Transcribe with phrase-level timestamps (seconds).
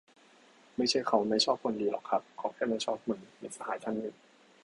[0.77, 4.15] "ไม่ใช่เค้าไม่ชอบคนดีหรอกครับ เค้าแค่ไม่ชอบมึง"- มิตรสหายท่านหนึ่ง"